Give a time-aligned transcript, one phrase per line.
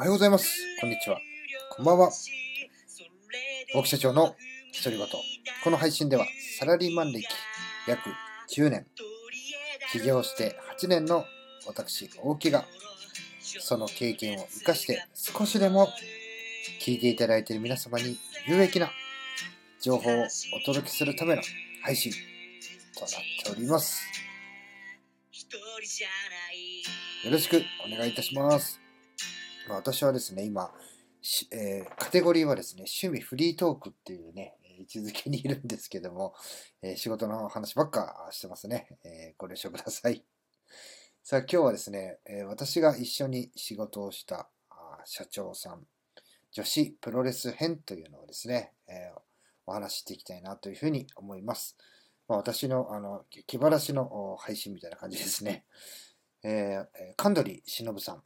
[0.00, 0.56] おはようございます。
[0.80, 1.20] こんにちは。
[1.76, 2.10] こんばんは。
[3.74, 4.34] 大木社長の
[4.82, 5.06] 独り言。
[5.62, 6.24] この配信では
[6.58, 7.28] サラリーマン歴
[7.86, 8.08] 約
[8.50, 8.86] 10年、
[9.92, 11.26] 起業して8年の
[11.66, 12.64] 私、大木が
[13.42, 15.86] その経験を活かして少しでも
[16.80, 18.16] 聞いていただいている皆様に
[18.48, 18.90] 有益な
[19.82, 21.42] 情報をお届けするための
[21.82, 22.10] 配信
[22.94, 23.10] となっ
[23.44, 24.02] ております。
[27.22, 28.80] よろしくお願いいたします。
[29.70, 30.72] まあ私はですね、今、
[31.52, 36.34] えーカテゴリーはですね、趣味フリートークっていうね、位置づけにいるんですけども、
[36.82, 38.98] えー仕事の話ばっかしてますね。
[39.04, 40.24] えーご了承ください。
[41.22, 44.48] さあ今日はですね、え私が一緒に仕事をした
[45.04, 45.86] 社長さん、
[46.50, 49.12] 女子プロレス編というのをですね、え
[49.66, 51.76] お話ししていきたいなというふうに思います。
[52.26, 55.64] まあ、私のあの気晴らしの配信みたいな感じですね。
[56.42, 58.22] えーえー神取忍さん、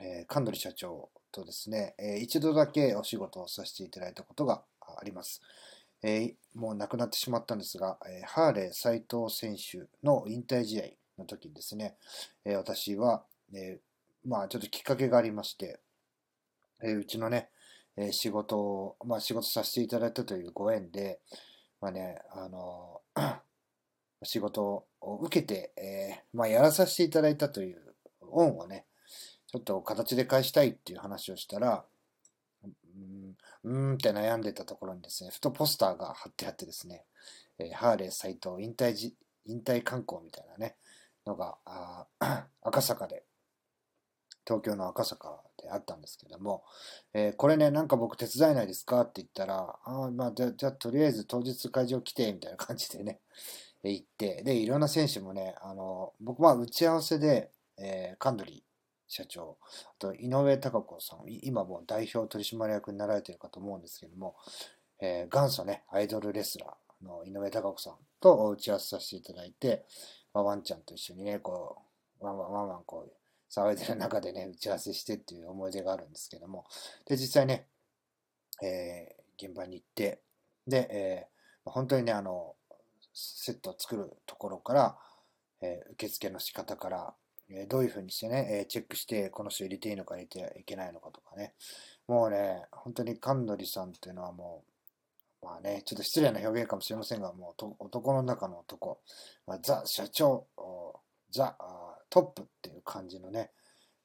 [0.00, 5.40] えー神取社長とですね、えー一度だけお仕事をさせていただいたことがあります。
[6.02, 10.84] えもう亡くなってしまったんですが、えハーレー斎藤選手の引退試合
[11.18, 11.96] の時にですね、
[12.44, 13.78] え私は、え
[14.24, 15.80] まあちょっときっかけがありまして、
[16.82, 17.48] えうちのね、
[17.96, 21.18] え仕事を、まあ仕事させていただいたというご縁で、
[21.80, 23.00] まあね、あの
[24.22, 27.82] 仕事を受けて、えーまあやらさせていただいたという
[28.30, 28.84] 恩をね、
[29.50, 31.84] ちょっと形で返したいっていう話をしたら、
[32.64, 37.04] うん、うーんって悩んでたところにですね、ふとポスターが貼ってあってですね、
[37.58, 39.14] えーハーレー斎藤引退じ
[39.46, 40.76] 引退観光みたいなね、
[41.26, 42.06] のが、あ
[42.62, 43.24] 赤坂で、
[44.46, 46.62] 東京の赤坂であったんですけども、
[47.14, 53.20] えーこれね、なんか僕手伝えないですかって言ったら、あまあ、じゃあじゃとりあえず当日会場来て、みたいな感じでね、
[53.82, 58.64] 行って、で、いろんな選手もね、あの、僕は打ち合わせで、えー、神取
[59.08, 59.66] 社長、あ
[59.98, 64.36] と井上貴子さん、今も代表取締役になられてるかと思うんですけども、
[65.00, 69.84] えー元祖ね、アイドルレスラーの井上貴子さんと打ち合わせさせていただいて、
[70.34, 71.82] まあ、ワンちゃんと一緒にね、こ
[72.20, 73.12] う、ワンワンワンワンこう、
[73.50, 76.66] 騒いでる中でね、打ち合わせしてっていう思い出があるんですけども、
[77.06, 77.66] で、実際ね、
[78.62, 80.20] えー現場に行って、
[80.66, 82.54] で、えー本当にね、あの、
[83.12, 84.98] セットを作るところから、
[85.60, 87.14] えー受付の仕方から、
[87.50, 91.54] えどういうふうにしてね、えチェックして、この人入れていいのか入れてはいけないのかとかね、
[92.06, 94.64] もうね、本当に神取さんっていうのはも
[95.42, 99.00] う、まあね、ちょっと失礼な表現かもしれませんが、もう男の中の男、
[99.46, 100.46] まあ、ザ社長、
[101.30, 101.56] ザ
[102.10, 103.50] トップっていう感じのね、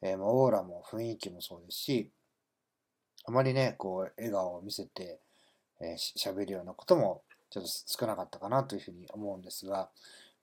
[0.02, 2.12] えーもうオーラも雰囲気もそうですし、
[3.26, 5.20] あまりね、こう、笑顔を見せて、
[5.82, 9.90] えー喋るようなこともちょっと少なかったかなというふうに思うんですが、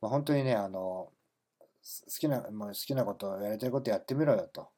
[0.00, 1.12] まあ、本当にね、あの、
[1.82, 4.68] 好きな、まあ、好きなこと、やりたいことやってみろよと。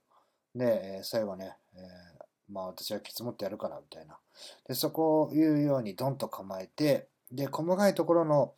[0.55, 4.19] で、え最後ね、えーまあ私はケツ持ってやるからみたいな。
[4.69, 8.53] で、そこを言うようにドンと構えて、で、細かいところの、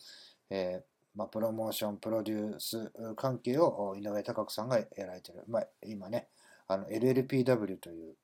[0.51, 0.85] えー
[1.15, 5.45] まあ、プロモーション、プロデュース関係を井上貴子さんがやられてる。
[5.47, 6.29] まあ、今ね、
[6.67, 8.15] あの LLPW という、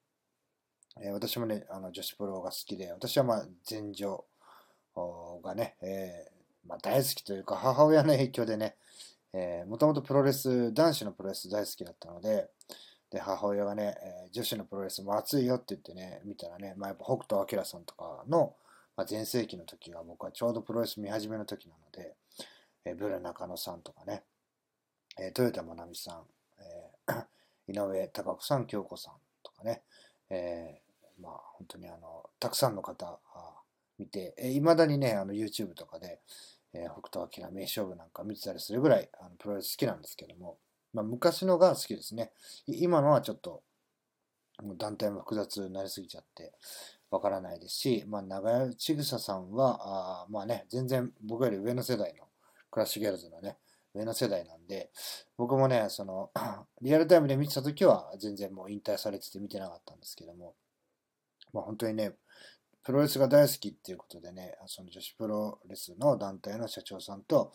[1.01, 4.25] えー私もね、あの女子プロが好きで、私はまあ前場
[5.43, 8.77] がね、えーまあ、大好きというか、母親の影響でね、
[9.33, 12.51] えもともとプロレス、男子のプロレス大好きだったので、
[13.11, 18.55] で、母親がね、えー女子のプロレスも熱いよって言ってね、見たらね、まあ、やっぱ北斗晶さんとかの、
[18.97, 22.15] まあ、全盛期の時が僕はちょうどプロレス見始めの時なので、
[22.85, 24.23] えーブル中野さんとかね、
[25.19, 26.23] えー豊田真奈美さん、
[26.61, 27.25] えー
[27.67, 29.83] 井上貴子さん、京子さんとかね、
[30.31, 33.19] えーまあ本当にあの、たくさんの方
[33.99, 36.21] 見て、い、えー、未だにね、あの YouTube とかで、
[36.73, 40.59] えー北斗晶名勝負なんか見てたりするぐらいあのプロレス好きなんですけども、
[40.93, 42.33] まあ、昔のが好きですね。
[42.67, 43.63] 今のはちょっと、
[44.63, 46.53] もう団体も複雑になりすぎちゃって、
[47.11, 52.25] わからないですし、まあ、長屋千草さんは、あまあね、全然僕より上の世代の
[52.71, 53.57] クラッシュギャルズのね、
[53.95, 54.91] 上の世代なんで、
[55.37, 56.31] 僕もね、その、
[56.83, 60.55] リアルタイムで見てた時は全然もう引退されてて見てなかったんですけども、
[61.53, 62.15] まあ本当にね、
[62.83, 67.53] プロレスが大好きっていうことでね、その女子プロレスの団体の社長さんと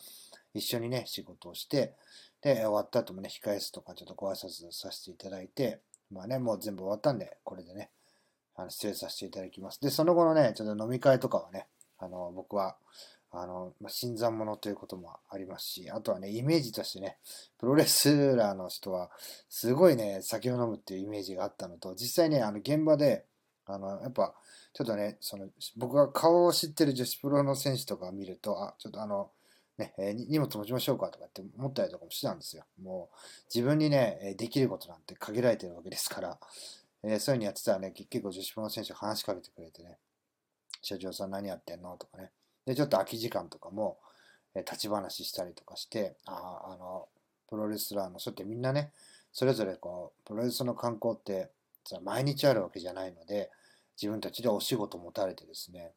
[0.54, 1.94] 一緒にね、仕事をして、
[2.42, 5.80] で、終わった後もね、控え室とかちょっとご挨拶させていただいて、
[6.10, 7.90] まあね、もう全部終わったんで、これでね、
[8.54, 9.80] あの失礼させていただきます。
[9.80, 11.66] で、その後のね、ちょっと飲み会とかはね、
[11.98, 12.76] あの、僕は、
[13.32, 17.18] あの、まあ、新参者ということもありますし、あとはね、イメージとしてね、
[17.58, 19.10] プロレスラーの人は、
[19.48, 23.26] すごいね、酒を飲むっていうイメージがあったのと、実際ね、あの、現場で、
[23.66, 24.34] あの、やっぱ、
[24.72, 29.30] ちょっとね、その、僕が顔を知ってる女子プロの選手とかを見ると、あ、ちょっとあの、
[29.78, 32.64] ね、えー荷物持ちましょうかとかって思ったりとかもしてたんですよ。
[32.82, 33.16] もう、
[33.54, 36.38] 自分にね、できることなんて限られてるわけですから、
[37.02, 39.98] えーそういうのやってたらね、結構女子プロの選手話しかけてくれてね、
[40.82, 42.30] 社長さん何やってんのとかね。
[42.64, 43.98] で、ちょっと空き時間とかも、
[44.54, 46.32] えー立ち話したりとかして、あ
[46.68, 47.08] あ、あの、
[47.48, 48.92] プロレスラーの人ってみんなね、
[49.32, 51.50] それぞれこう、プロレスの観光って、
[51.88, 53.50] さ毎日あるわけじゃないので、
[54.00, 55.92] 自分たちでお仕事持たれてですね、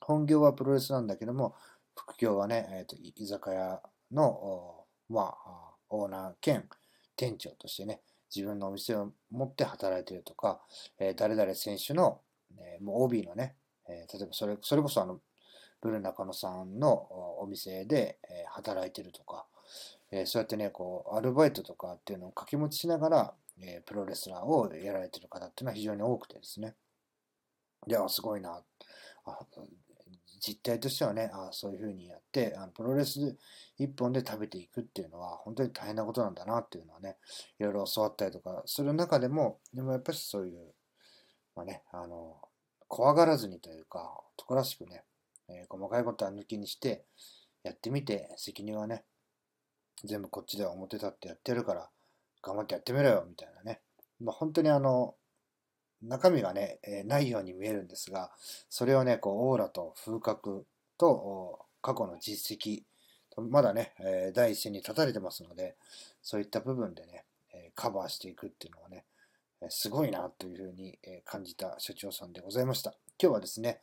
[0.00, 1.54] 本業はプロレスなんだけども、
[1.94, 3.80] 副業はね、えーと居酒屋
[4.12, 6.68] の、まあ、オーナー兼
[7.16, 8.00] 店長としてね、
[8.34, 10.60] 自分のお店を持って働いてるとか、
[10.98, 12.20] えー誰々選手の、
[12.58, 13.56] えーもう OB のね、
[13.88, 15.20] えー例えばそれそれこそあの、
[15.80, 16.90] ブル中野さんの
[17.40, 19.46] お店で、え働いてるとか、
[20.10, 26.74] えそうやってね、こう、アルバイトとかっていうのを掛け持ちしながら、えプロレスラーをやられてる方っていうのは非常に多くてですね。
[27.86, 28.62] いや、すごいな。
[29.24, 29.38] あ
[30.40, 33.36] 実態としてはね、あそういうふうにやって、あのプロレス
[33.78, 37.16] 一本で食べていくっていうのは本当に大変なことなんだなっていうのはね、
[37.58, 40.74] いろいろ教わったりとかする中でも、でもやっぱりそういう、
[41.54, 42.36] まあね、あの、
[42.88, 45.02] 怖がらずにというか、男らしくね、
[45.48, 47.04] えー細かいことは抜きにして、
[47.62, 49.04] やってみて、責任はね、
[50.04, 51.90] 全部こっちでは表立ってやってるから、
[52.46, 53.80] 頑張ってやってみろよ、みたいなね。
[54.20, 55.16] まあ本当にあの、
[56.00, 58.30] 中身がね、えないように見えるんですが、
[58.70, 60.64] それをね、こう、オーラと風格
[60.96, 62.84] と過去の実績、
[63.50, 65.74] まだね、え第一線に立たれてますので、
[66.22, 69.04] そういった部分でね、えカバーしていくっていうのはね、
[69.60, 72.94] えすごいなというふうに感じた所長さんでございました。
[73.20, 73.80] 今日はですね、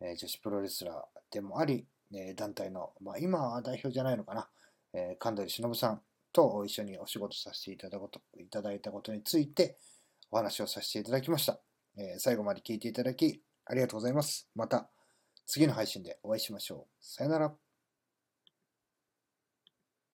[0.00, 4.48] え女子プロレスラーでもあり、え団体の、まあ、今は代表じゃないのかな、
[4.92, 6.02] えー神取忍さん
[6.32, 9.78] と一緒にお仕事させていただこといただいたことについて
[10.30, 11.60] お話をさせていただきました。
[11.96, 14.48] えー最後まで聞いていただきありがとうございます。
[14.54, 14.90] また
[15.46, 17.04] 次の配信でお会いしましょう。
[17.04, 17.71] さよなら。